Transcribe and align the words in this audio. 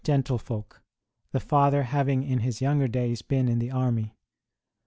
ROSE 0.03 0.23
35 0.23 0.23
gentlefolk, 0.23 0.81
the 1.31 1.39
father 1.39 1.83
having 1.83 2.23
in 2.23 2.39
his 2.39 2.59
younger 2.59 2.87
days 2.87 3.21
been 3.21 3.47
in 3.47 3.59
the 3.59 3.69
army. 3.69 4.15